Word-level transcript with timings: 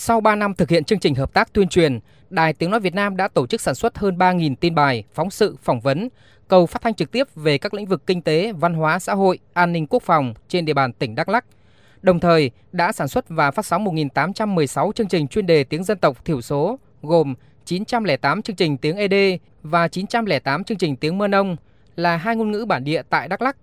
Sau 0.00 0.20
3 0.20 0.34
năm 0.34 0.54
thực 0.54 0.70
hiện 0.70 0.84
chương 0.84 0.98
trình 0.98 1.14
hợp 1.14 1.32
tác 1.32 1.52
tuyên 1.52 1.68
truyền, 1.68 2.00
Đài 2.30 2.52
Tiếng 2.52 2.70
Nói 2.70 2.80
Việt 2.80 2.94
Nam 2.94 3.16
đã 3.16 3.28
tổ 3.28 3.46
chức 3.46 3.60
sản 3.60 3.74
xuất 3.74 3.98
hơn 3.98 4.18
3.000 4.18 4.54
tin 4.60 4.74
bài, 4.74 5.04
phóng 5.14 5.30
sự, 5.30 5.56
phỏng 5.62 5.80
vấn, 5.80 6.08
cầu 6.48 6.66
phát 6.66 6.82
thanh 6.82 6.94
trực 6.94 7.10
tiếp 7.12 7.26
về 7.34 7.58
các 7.58 7.74
lĩnh 7.74 7.86
vực 7.86 8.06
kinh 8.06 8.22
tế, 8.22 8.52
văn 8.52 8.74
hóa, 8.74 8.98
xã 8.98 9.14
hội, 9.14 9.38
an 9.52 9.72
ninh 9.72 9.86
quốc 9.86 10.02
phòng 10.02 10.34
trên 10.48 10.64
địa 10.64 10.74
bàn 10.74 10.92
tỉnh 10.92 11.14
Đắk 11.14 11.28
Lắk. 11.28 11.44
Đồng 12.02 12.20
thời, 12.20 12.50
đã 12.72 12.92
sản 12.92 13.08
xuất 13.08 13.28
và 13.28 13.50
phát 13.50 13.66
sóng 13.66 13.84
1.816 13.84 14.92
chương 14.92 15.08
trình 15.08 15.28
chuyên 15.28 15.46
đề 15.46 15.64
tiếng 15.64 15.84
dân 15.84 15.98
tộc 15.98 16.24
thiểu 16.24 16.40
số, 16.40 16.78
gồm 17.02 17.34
908 17.64 18.42
chương 18.42 18.56
trình 18.56 18.76
tiếng 18.76 18.96
ED 18.96 19.40
và 19.62 19.88
908 19.88 20.64
chương 20.64 20.78
trình 20.78 20.96
tiếng 20.96 21.18
Mơ 21.18 21.28
Nông 21.28 21.56
là 21.96 22.16
hai 22.16 22.36
ngôn 22.36 22.50
ngữ 22.50 22.64
bản 22.64 22.84
địa 22.84 23.02
tại 23.10 23.28
Đắk 23.28 23.42
Lắk. 23.42 23.56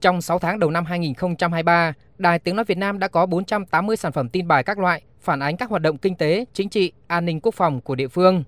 Trong 0.00 0.22
6 0.22 0.38
tháng 0.38 0.58
đầu 0.58 0.70
năm 0.70 0.84
2023, 0.84 1.92
Đài 2.18 2.38
Tiếng 2.38 2.56
Nói 2.56 2.64
Việt 2.64 2.78
Nam 2.78 2.98
đã 2.98 3.08
có 3.08 3.26
480 3.26 3.96
sản 3.96 4.12
phẩm 4.12 4.28
tin 4.28 4.48
bài 4.48 4.62
các 4.62 4.78
loại 4.78 5.02
phản 5.20 5.40
ánh 5.40 5.56
các 5.56 5.70
hoạt 5.70 5.82
động 5.82 5.98
kinh 5.98 6.14
tế, 6.14 6.44
chính 6.52 6.68
trị, 6.68 6.92
an 7.06 7.24
ninh 7.24 7.40
quốc 7.40 7.54
phòng 7.54 7.80
của 7.80 7.94
địa 7.94 8.08
phương. 8.08 8.44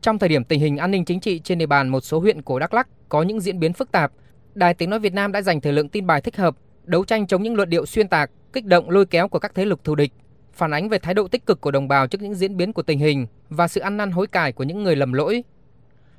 Trong 0.00 0.18
thời 0.18 0.28
điểm 0.28 0.44
tình 0.44 0.60
hình 0.60 0.76
an 0.76 0.90
ninh 0.90 1.04
chính 1.04 1.20
trị 1.20 1.38
trên 1.38 1.58
địa 1.58 1.66
bàn 1.66 1.88
một 1.88 2.00
số 2.00 2.20
huyện 2.20 2.42
của 2.42 2.58
Đắk 2.58 2.74
Lắk 2.74 2.88
có 3.08 3.22
những 3.22 3.40
diễn 3.40 3.60
biến 3.60 3.72
phức 3.72 3.92
tạp, 3.92 4.12
Đài 4.54 4.74
Tiếng 4.74 4.90
Nói 4.90 4.98
Việt 4.98 5.14
Nam 5.14 5.32
đã 5.32 5.42
dành 5.42 5.60
thời 5.60 5.72
lượng 5.72 5.88
tin 5.88 6.06
bài 6.06 6.20
thích 6.20 6.36
hợp, 6.36 6.56
đấu 6.84 7.04
tranh 7.04 7.26
chống 7.26 7.42
những 7.42 7.54
luận 7.54 7.70
điệu 7.70 7.86
xuyên 7.86 8.08
tạc, 8.08 8.30
kích 8.52 8.64
động 8.64 8.90
lôi 8.90 9.06
kéo 9.06 9.28
của 9.28 9.38
các 9.38 9.54
thế 9.54 9.64
lực 9.64 9.84
thù 9.84 9.94
địch, 9.94 10.12
phản 10.52 10.70
ánh 10.70 10.88
về 10.88 10.98
thái 10.98 11.14
độ 11.14 11.28
tích 11.28 11.46
cực 11.46 11.60
của 11.60 11.70
đồng 11.70 11.88
bào 11.88 12.06
trước 12.06 12.22
những 12.22 12.34
diễn 12.34 12.56
biến 12.56 12.72
của 12.72 12.82
tình 12.82 12.98
hình 12.98 13.26
và 13.48 13.68
sự 13.68 13.80
ăn 13.80 13.96
năn 13.96 14.10
hối 14.10 14.26
cải 14.26 14.52
của 14.52 14.64
những 14.64 14.82
người 14.82 14.96
lầm 14.96 15.12
lỗi. 15.12 15.44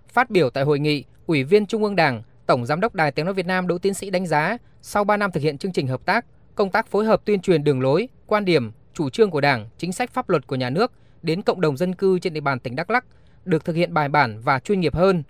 Phát 0.07 0.29
biểu 0.29 0.49
tại 0.49 0.63
hội 0.63 0.79
nghị, 0.79 1.03
Ủy 1.25 1.43
viên 1.43 1.65
Trung 1.65 1.83
ương 1.83 1.95
Đảng, 1.95 2.21
Tổng 2.45 2.65
Giám 2.65 2.81
đốc 2.81 2.95
Đài 2.95 3.11
Tiếng 3.11 3.25
Nói 3.25 3.33
Việt 3.33 3.45
Nam 3.45 3.67
Đỗ 3.67 3.77
Tiến 3.77 3.93
Sĩ 3.93 4.09
đánh 4.09 4.27
giá, 4.27 4.57
sau 4.81 5.03
3 5.03 5.17
năm 5.17 5.31
thực 5.31 5.43
hiện 5.43 5.57
chương 5.57 5.71
trình 5.71 5.87
hợp 5.87 6.05
tác, 6.05 6.25
công 6.55 6.71
tác 6.71 6.87
phối 6.87 7.05
hợp 7.05 7.25
tuyên 7.25 7.41
truyền 7.41 7.63
đường 7.63 7.81
lối, 7.81 8.07
quan 8.27 8.45
điểm, 8.45 8.71
chủ 8.93 9.09
trương 9.09 9.31
của 9.31 9.41
Đảng, 9.41 9.69
chính 9.77 9.91
sách 9.91 10.11
pháp 10.11 10.29
luật 10.29 10.47
của 10.47 10.55
nhà 10.55 10.69
nước 10.69 10.91
đến 11.21 11.41
cộng 11.41 11.61
đồng 11.61 11.77
dân 11.77 11.95
cư 11.95 12.19
trên 12.19 12.33
địa 12.33 12.39
bàn 12.39 12.59
tỉnh 12.59 12.75
Đắk 12.75 12.89
Lắk 12.89 13.05
được 13.45 13.65
thực 13.65 13.75
hiện 13.75 13.93
bài 13.93 14.09
bản 14.09 14.39
và 14.41 14.59
chuyên 14.59 14.79
nghiệp 14.79 14.95
hơn. 14.95 15.23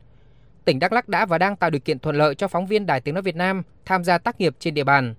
Tỉnh 0.66 0.80
Đắk 0.80 0.94
Lắk 0.94 1.10
đã 1.10 1.26
và 1.26 1.38
đang 1.38 1.56
tạo 1.56 1.70
điều 1.70 1.80
kiện 1.80 2.00
thuận 2.00 2.16
lợi 2.16 2.36
cho 2.36 2.48
phóng 2.48 2.68
viên 2.68 2.86
Đài 2.86 3.02
Tiếng 3.02 3.16
nói 3.16 3.22
Việt 3.22 3.36
Nam 3.36 3.64
tham 3.86 4.04
gia 4.04 4.18
tác 4.18 4.40
nghiệp 4.40 4.56
trên 4.60 4.74
địa 4.74 4.84
bàn. 4.84 5.16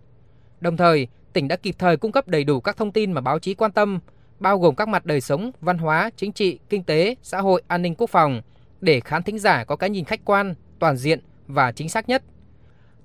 Đồng 0.60 0.76
thời, 0.76 1.08
tỉnh 1.32 1.48
đã 1.48 1.56
kịp 1.56 1.74
thời 1.78 1.96
cung 1.96 2.12
cấp 2.12 2.28
đầy 2.28 2.44
đủ 2.44 2.60
các 2.60 2.76
thông 2.76 2.92
tin 2.92 3.12
mà 3.12 3.20
báo 3.20 3.38
chí 3.38 3.54
quan 3.54 3.72
tâm, 3.72 4.00
bao 4.40 4.58
gồm 4.58 4.74
các 4.74 4.88
mặt 4.88 5.06
đời 5.06 5.20
sống, 5.20 5.50
văn 5.60 5.78
hóa, 5.78 6.10
chính 6.16 6.32
trị, 6.32 6.58
kinh 6.68 6.84
tế, 6.84 7.14
xã 7.22 7.40
hội, 7.40 7.62
an 7.68 7.82
ninh 7.82 7.94
quốc 7.94 8.10
phòng 8.10 8.42
để 8.80 9.00
khán 9.00 9.22
thính 9.22 9.38
giả 9.38 9.64
có 9.64 9.76
cái 9.76 9.90
nhìn 9.90 10.04
khách 10.04 10.24
quan, 10.24 10.54
toàn 10.78 10.96
diện 10.96 11.20
và 11.46 11.72
chính 11.72 11.88
xác 11.88 12.08
nhất. 12.08 12.22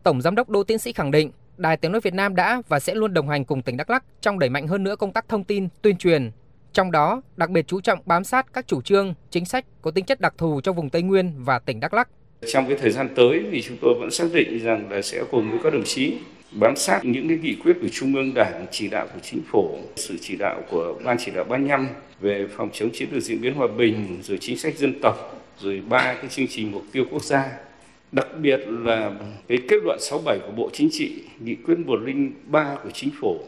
Tổng 0.03 0.21
giám 0.21 0.35
đốc 0.35 0.49
Đỗ 0.49 0.63
Tiến 0.63 0.77
Sĩ 0.77 0.93
khẳng 0.93 1.11
định, 1.11 1.31
Đài 1.57 1.77
Tiếng 1.77 1.91
nói 1.91 2.01
Việt 2.01 2.13
Nam 2.13 2.35
đã 2.35 2.61
và 2.67 2.79
sẽ 2.79 2.95
luôn 2.95 3.13
đồng 3.13 3.29
hành 3.29 3.45
cùng 3.45 3.61
tỉnh 3.61 3.77
Đắk 3.77 3.89
Lắk 3.89 4.03
trong 4.21 4.39
đẩy 4.39 4.49
mạnh 4.49 4.67
hơn 4.67 4.83
nữa 4.83 4.95
công 4.95 5.13
tác 5.13 5.29
thông 5.29 5.43
tin, 5.43 5.67
tuyên 5.81 5.97
truyền, 5.97 6.31
trong 6.73 6.91
đó 6.91 7.21
đặc 7.37 7.49
biệt 7.49 7.67
chú 7.67 7.81
trọng 7.81 7.99
bám 8.05 8.23
sát 8.23 8.53
các 8.53 8.67
chủ 8.67 8.81
trương, 8.81 9.13
chính 9.29 9.45
sách 9.45 9.65
có 9.81 9.91
tính 9.91 10.05
chất 10.05 10.21
đặc 10.21 10.33
thù 10.37 10.61
trong 10.61 10.75
vùng 10.75 10.89
Tây 10.89 11.01
Nguyên 11.01 11.43
và 11.43 11.59
tỉnh 11.59 11.79
Đắk 11.79 11.93
Lắk. 11.93 12.09
Trong 12.47 12.67
cái 12.67 12.77
thời 12.81 12.91
gian 12.91 13.09
tới 13.15 13.43
thì 13.51 13.61
chúng 13.61 13.77
tôi 13.81 13.93
vẫn 13.99 14.11
xác 14.11 14.25
định 14.33 14.59
rằng 14.63 14.91
là 14.91 15.01
sẽ 15.01 15.23
cùng 15.31 15.51
với 15.51 15.59
các 15.63 15.73
đồng 15.73 15.83
chí 15.83 16.17
bám 16.51 16.75
sát 16.75 17.05
những 17.05 17.27
cái 17.27 17.37
nghị 17.37 17.55
quyết 17.63 17.77
của 17.81 17.87
Trung 17.91 18.15
ương 18.15 18.33
Đảng, 18.33 18.65
chỉ 18.71 18.87
đạo 18.87 19.07
của 19.13 19.19
Chính 19.23 19.41
phủ, 19.51 19.79
sự 19.95 20.17
chỉ 20.21 20.35
đạo 20.35 20.61
của 20.71 20.95
Ban 21.03 21.17
chỉ 21.19 21.31
đạo 21.31 21.43
35 21.43 21.87
về 22.19 22.47
phòng 22.57 22.69
chống 22.73 22.89
chiến 22.93 23.09
lược 23.11 23.23
diễn 23.23 23.41
biến 23.41 23.53
hòa 23.53 23.67
bình, 23.77 24.19
rồi 24.23 24.37
chính 24.41 24.57
sách 24.57 24.77
dân 24.77 24.99
tộc, 25.01 25.45
rồi 25.59 25.81
ba 25.89 26.13
cái 26.13 26.29
chương 26.29 26.47
trình 26.49 26.71
mục 26.71 26.83
tiêu 26.91 27.05
quốc 27.11 27.23
gia 27.23 27.51
Đặc 28.11 28.27
biệt 28.41 28.59
là 28.67 29.11
cái 29.47 29.57
kết 29.67 29.77
luận 29.83 29.97
67 30.01 30.39
của 30.39 30.51
Bộ 30.51 30.69
Chính 30.73 30.89
trị, 30.91 31.23
nghị 31.39 31.55
quyết 31.55 31.75
103 31.85 32.77
của 32.83 32.89
Chính 32.93 33.09
phủ 33.21 33.39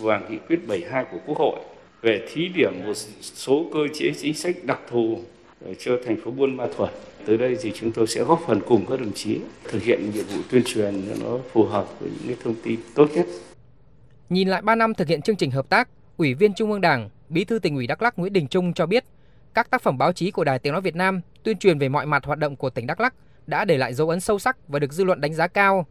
và 0.00 0.20
nghị 0.30 0.38
quyết 0.48 0.68
72 0.68 1.04
của 1.12 1.18
Quốc 1.26 1.38
hội 1.38 1.60
về 2.02 2.28
thí 2.32 2.48
điểm 2.48 2.72
một 2.86 2.94
số 3.20 3.66
cơ 3.72 3.80
chế 3.94 4.12
chính 4.20 4.34
sách 4.34 4.56
đặc 4.64 4.80
thù 4.90 5.20
cho 5.78 5.98
thành 6.06 6.16
phố 6.24 6.30
Buôn 6.30 6.56
Ma 6.56 6.66
Thuột. 6.76 6.90
Tới 7.26 7.36
đây 7.36 7.56
thì 7.62 7.72
chúng 7.74 7.92
tôi 7.92 8.06
sẽ 8.06 8.22
góp 8.22 8.40
phần 8.46 8.60
cùng 8.66 8.86
các 8.86 9.00
đồng 9.00 9.12
chí 9.12 9.38
thực 9.64 9.82
hiện 9.82 10.10
nhiệm 10.14 10.24
vụ 10.24 10.42
tuyên 10.50 10.62
truyền 10.66 11.02
cho 11.08 11.24
nó 11.24 11.38
phù 11.52 11.64
hợp 11.64 12.00
với 12.00 12.10
những 12.10 12.26
cái 12.26 12.36
thông 12.44 12.54
tin 12.62 12.80
tốt 12.94 13.08
nhất. 13.14 13.26
Nhìn 14.28 14.48
lại 14.48 14.62
3 14.62 14.74
năm 14.74 14.94
thực 14.94 15.08
hiện 15.08 15.22
chương 15.22 15.36
trình 15.36 15.50
hợp 15.50 15.68
tác, 15.68 15.88
Ủy 16.16 16.34
viên 16.34 16.54
Trung 16.54 16.72
ương 16.72 16.80
Đảng, 16.80 17.08
Bí 17.28 17.44
thư 17.44 17.58
tỉnh 17.58 17.74
ủy 17.74 17.86
Đắk 17.86 18.02
Lắk 18.02 18.18
Nguyễn 18.18 18.32
Đình 18.32 18.48
Trung 18.48 18.72
cho 18.72 18.86
biết, 18.86 19.04
các 19.54 19.70
tác 19.70 19.82
phẩm 19.82 19.98
báo 19.98 20.12
chí 20.12 20.30
của 20.30 20.44
Đài 20.44 20.58
Tiếng 20.58 20.72
nói 20.72 20.82
Việt 20.82 20.96
Nam 20.96 21.20
tuyên 21.42 21.58
truyền 21.58 21.78
về 21.78 21.88
mọi 21.88 22.06
mặt 22.06 22.24
hoạt 22.24 22.38
động 22.38 22.56
của 22.56 22.70
tỉnh 22.70 22.86
Đắk 22.86 23.00
Lắk 23.00 23.14
đã 23.46 23.64
để 23.64 23.78
lại 23.78 23.94
dấu 23.94 24.08
ấn 24.08 24.20
sâu 24.20 24.38
sắc 24.38 24.68
và 24.68 24.78
được 24.78 24.92
dư 24.92 25.04
luận 25.04 25.20
đánh 25.20 25.34
giá 25.34 25.46
cao. 25.46 25.86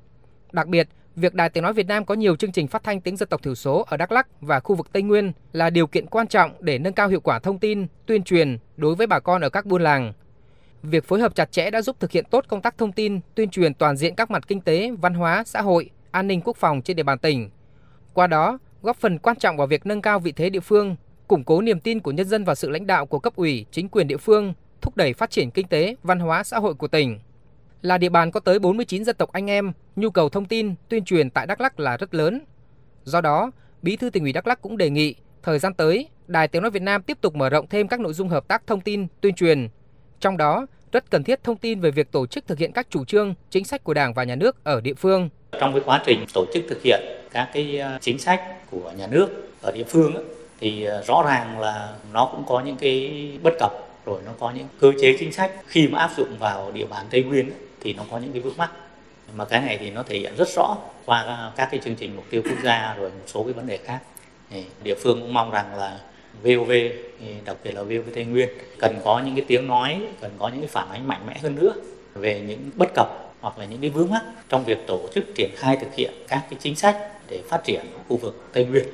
Đặc 0.51 0.67
biệt, 0.67 0.88
việc 1.16 1.34
Đài 1.34 1.50
Tiếng 1.50 1.63
nói 1.63 1.73
Việt 1.73 1.88
Nam 1.88 2.06
có 2.06 2.16
nhiều 2.16 2.35
chương 2.35 2.51
trình 2.51 2.67
phát 2.67 2.84
thanh 2.84 3.01
tiếng 3.01 3.17
dân 3.17 3.29
tộc 3.29 3.44
thiểu 3.44 3.56
số 3.56 3.85
ở 3.89 3.97
Đắk 3.97 4.12
Lắk 4.12 4.28
và 4.41 4.59
khu 4.59 4.75
vực 4.75 4.94
Tây 4.94 5.03
Nguyên 5.03 5.31
là 5.53 5.69
điều 5.69 5.88
kiện 5.88 6.06
quan 6.06 6.28
trọng 6.28 6.51
để 6.59 6.78
nâng 6.78 6.94
cao 6.94 7.07
hiệu 7.07 7.19
quả 7.19 7.39
thông 7.39 7.59
tin, 7.59 7.88
tuyên 8.06 8.23
truyền 8.23 8.57
đối 8.78 8.95
với 8.95 9.07
bà 9.07 9.19
con 9.19 9.41
ở 9.41 9.50
các 9.50 9.66
buôn 9.66 9.81
làng. 9.81 10.13
Việc 10.84 11.07
phối 11.07 11.19
hợp 11.19 11.35
chặt 11.35 11.51
chẽ 11.51 11.69
đã 11.69 11.81
giúp 11.81 11.95
thực 12.00 12.12
hiện 12.12 12.25
tốt 12.29 12.45
công 12.47 12.62
tác 12.62 12.78
thông 12.78 12.91
tin, 12.91 13.19
tuyên 13.35 13.50
truyền 13.50 13.73
toàn 13.73 13.97
diện 13.97 14.16
các 14.16 14.31
mặt 14.31 14.47
kinh 14.47 14.62
tế, 14.62 14.91
văn 15.01 15.13
hóa, 15.13 15.44
xã 15.45 15.62
hội, 15.62 15.89
an 16.12 16.28
ninh 16.28 16.41
quốc 16.41 16.57
phòng 16.57 16.81
trên 16.81 16.97
địa 16.97 17.03
bàn 17.03 17.19
tỉnh. 17.19 17.50
Qua 18.13 18.28
đó, 18.28 18.59
góp 18.81 18.97
phần 18.97 19.19
quan 19.19 19.38
trọng 19.38 19.57
vào 19.57 19.68
việc 19.68 19.85
nâng 19.85 20.01
cao 20.01 20.19
vị 20.19 20.31
thế 20.31 20.50
địa 20.50 20.59
phương, 20.59 20.95
củng 21.28 21.44
cố 21.44 21.62
niềm 21.62 21.79
tin 21.79 22.00
của 22.00 22.12
nhân 22.12 22.28
dân 22.28 22.44
vào 22.44 22.56
sự 22.56 22.69
lãnh 22.69 22.88
đạo 22.88 23.06
của 23.06 23.19
cấp 23.19 23.35
ủy, 23.35 23.66
chính 23.72 23.89
quyền 23.89 24.07
địa 24.07 24.18
phương, 24.18 24.53
thúc 24.81 24.97
đẩy 24.97 25.13
phát 25.13 25.29
triển 25.29 25.51
kinh 25.51 25.68
tế, 25.68 25.95
văn 26.03 26.19
hóa 26.19 26.44
xã 26.44 26.59
hội 26.59 26.73
của 26.73 26.88
tỉnh. 26.88 27.19
Là 27.81 27.97
địa 27.97 28.09
bàn 28.09 28.31
có 28.31 28.40
tới 28.40 28.59
49 28.59 29.03
dân 29.03 29.16
tộc 29.16 29.31
anh 29.31 29.50
em, 29.50 29.72
nhu 29.96 30.09
cầu 30.09 30.30
thông 30.30 30.46
tin, 30.46 30.75
tuyên 30.90 31.06
truyền 31.06 31.30
tại 31.30 31.47
Đắk 31.47 31.62
Lắk 31.62 31.80
là 31.80 31.97
rất 31.97 32.14
lớn. 32.14 32.42
Do 33.03 33.22
đó, 33.22 33.52
Bí 33.81 33.96
thư 33.96 34.09
tỉnh 34.09 34.24
ủy 34.24 34.34
Đắk 34.34 34.47
Lắk 34.47 34.62
cũng 34.62 34.78
đề 34.78 34.90
nghị 34.90 35.16
thời 35.44 35.59
gian 35.59 35.74
tới, 35.74 36.09
Đài 36.28 36.47
Tiếng 36.47 36.62
nói 36.62 36.72
Việt 36.72 36.81
Nam 36.81 37.03
tiếp 37.03 37.18
tục 37.22 37.36
mở 37.36 37.50
rộng 37.50 37.68
thêm 37.68 37.88
các 37.88 38.00
nội 38.00 38.14
dung 38.14 38.30
hợp 38.30 38.47
tác 38.47 38.68
thông 38.68 38.81
tin, 38.81 39.08
tuyên 39.22 39.36
truyền. 39.36 39.68
Trong 40.19 40.38
đó, 40.38 40.66
rất 40.92 41.12
cần 41.12 41.24
thiết 41.24 41.44
thông 41.44 41.58
tin 41.58 41.80
về 41.80 41.92
việc 41.92 42.12
tổ 42.12 42.28
chức 42.28 42.47
thực 42.47 42.58
hiện 42.58 42.72
các 42.72 42.88
chủ 42.90 43.06
trương, 43.06 43.34
chính 43.50 43.66
sách 43.66 43.84
của 43.84 43.94
Đảng 43.94 44.13
và 44.13 44.24
nhà 44.24 44.36
nước 44.36 44.63
ở 44.63 44.81
địa 44.81 44.94
phương. 44.94 45.30
Trong 45.59 45.74
cái 45.74 45.81
quá 45.86 46.02
trình 46.06 46.25
tổ 46.34 46.46
chức 46.53 46.63
thực 46.69 46.81
hiện 46.84 47.02
các 47.31 47.50
cái 47.53 47.78
ờ, 47.78 47.98
chính 48.02 48.19
sách 48.19 48.42
của 48.72 48.92
nhà 48.98 49.08
nước 49.08 49.28
ở 49.62 49.72
địa 49.72 49.84
phương 49.84 50.13
thì 50.59 50.84
ờ, 50.84 51.03
rõ 51.08 51.24
ràng 51.28 51.59
là 51.59 51.94
nó 52.13 52.30
cũng 52.31 52.44
có 52.48 52.59
những 52.59 52.75
cái 52.75 53.30
bất 53.44 53.53
cập 53.59 53.72
rồi 54.06 54.22
nó 54.25 54.31
có 54.40 54.52
những 54.52 54.68
cơ 54.80 54.92
chế 55.02 55.16
chính 55.19 55.34
sách 55.34 55.52
khi 55.68 55.88
mà 55.88 56.00
áp 56.00 56.12
dụng 56.18 56.38
vào 56.40 56.72
địa 56.72 56.86
bàn 56.86 57.06
Tây 57.09 57.24
Nguyên 57.24 57.50
thì 57.81 57.94
nó 57.94 58.03
có 58.12 58.18
những 58.18 58.31
cái 58.31 58.42
vướng 58.42 58.58
mắc 58.58 58.72
mà 59.36 59.46
cái 59.46 59.62
này 59.62 59.78
thì 59.78 59.92
nó 59.92 60.03
thể 60.03 60.19
hiện 60.19 60.36
rất 60.38 60.47
rõ 60.56 60.78
qua 61.06 61.52
các 61.56 61.68
cái 61.72 61.80
chương 61.84 61.96
trình 61.96 62.16
mục 62.16 62.25
tiêu 62.30 62.42
quốc 62.46 62.58
gia 62.64 62.94
rồi 62.94 63.09
một 63.09 63.25
số 63.28 63.44
cái 63.44 63.53
vấn 63.53 63.68
đề 63.68 63.78
khác 63.78 64.00
thì 64.50 64.66
địa 64.84 64.96
phương 64.96 65.22
cũng 65.22 65.34
mong 65.34 65.52
rằng 65.52 65.75
là 65.75 66.00
VOV 66.44 66.72
đặc 67.46 67.58
biệt 67.64 67.72
là 67.72 67.84
VOV 67.84 68.09
Tây 68.16 68.25
Nguyên 68.25 68.50
cần 68.80 69.00
có 69.03 69.19
những 69.19 69.36
cái 69.36 69.46
tiếng 69.47 69.68
nói 69.68 70.02
cần 70.22 70.31
có 70.40 70.47
những 70.47 70.59
cái 70.59 70.68
phản 70.68 70.90
ánh 70.90 71.08
mạnh 71.08 71.22
mẽ 71.28 71.38
hơn 71.44 71.56
nữa 71.56 71.74
về 72.14 72.42
những 72.47 72.69
bất 72.75 72.90
cập 72.96 73.08
hoặc 73.42 73.59
là 73.59 73.66
những 73.66 73.81
cái 73.81 73.90
vướng 73.90 74.12
mắc 74.12 74.24
trong 74.50 74.66
việc 74.66 74.78
tổ 74.88 75.09
chức 75.16 75.24
triển 75.36 75.50
khai 75.56 75.78
thực 75.81 75.96
hiện 75.96 76.13
các 76.28 76.42
cái 76.50 76.59
chính 76.62 76.75
sách 76.75 76.98
để 77.30 77.42
phát 77.50 77.63
triển 77.63 77.86
khu 78.08 78.18
vực 78.18 78.44
Tây 78.53 78.66
Nguyên. 78.66 78.86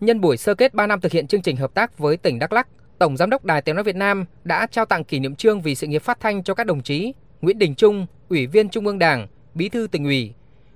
Nhân 0.00 0.20
buổi 0.20 0.36
sơ 0.36 0.54
kết 0.54 0.74
3 0.74 0.86
năm 0.86 1.00
thực 1.00 1.12
hiện 1.12 1.26
chương 1.26 1.42
trình 1.42 1.56
hợp 1.56 1.74
tác 1.74 1.98
với 1.98 2.16
tỉnh 2.16 2.38
Đắk 2.38 2.52
Lắk, 2.52 2.68
Tổng 2.98 3.16
Giám 3.16 3.30
đốc 3.30 3.44
Đài 3.44 3.62
Tiếng 3.62 3.74
Nói 3.74 3.84
Việt 3.84 3.96
Nam 3.96 4.24
đã 4.44 4.66
trao 4.70 4.84
tặng 4.84 5.04
kỷ 5.04 5.18
niệm 5.18 5.34
trương 5.34 5.62
vì 5.62 5.74
sự 5.74 5.86
nghiệp 5.86 6.02
phát 6.02 6.20
thanh 6.20 6.42
cho 6.42 6.54
các 6.54 6.66
đồng 6.66 6.82
chí 6.82 7.12
Nguyễn 7.40 7.58
Đình 7.58 7.74
Trung, 7.74 8.06
Ủy 8.28 8.46
viên 8.46 8.68
Trung 8.68 8.86
ương 8.86 8.98
Đảng, 8.98 9.26
Bí 9.54 9.68
thư 9.68 9.86
tỉnh 9.86 10.04
ủy, 10.04 10.32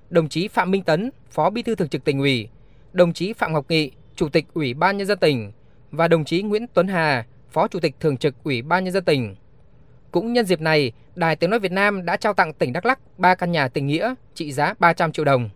đồng 0.09 0.29
chí 0.29 0.47
Phạm 0.47 0.71
Minh 0.71 0.83
Tấn, 0.83 1.09
Phó 1.31 1.49
Bí 1.49 1.61
thư 1.61 1.75
Thường 1.75 1.89
trực 1.89 2.03
tỉnh 2.03 2.19
ủy, 2.19 2.49
đồng 2.93 3.13
chí 3.13 3.33
Phạm 3.33 3.53
Ngọc 3.53 3.65
Nghị, 3.69 3.91
Chủ 4.15 4.29
tịch 4.29 4.45
Ủy 4.53 4.73
ban 4.73 4.97
nhân 4.97 5.07
dân 5.07 5.19
tỉnh 5.19 5.51
và 5.91 6.07
đồng 6.07 6.25
chí 6.25 6.41
Nguyễn 6.41 6.65
Tuấn 6.73 6.87
Hà, 6.87 7.25
Phó 7.51 7.67
Chủ 7.67 7.79
tịch 7.79 7.95
Thường 7.99 8.17
trực 8.17 8.35
Ủy 8.43 8.61
ban 8.61 8.83
nhân 8.83 8.93
dân 8.93 9.03
tỉnh. 9.03 9.35
Cũng 10.11 10.33
nhân 10.33 10.45
dịp 10.45 10.61
này, 10.61 10.91
Đài 11.15 11.35
Tiếng 11.35 11.49
nói 11.49 11.59
Việt 11.59 11.71
Nam 11.71 12.05
đã 12.05 12.17
trao 12.17 12.33
tặng 12.33 12.53
tỉnh 12.53 12.73
Đắk 12.73 12.85
Lắk 12.85 12.99
3 13.17 13.35
căn 13.35 13.51
nhà 13.51 13.67
tình 13.67 13.87
nghĩa 13.87 14.13
trị 14.33 14.51
giá 14.51 14.73
300 14.79 15.11
triệu 15.11 15.25
đồng. 15.25 15.49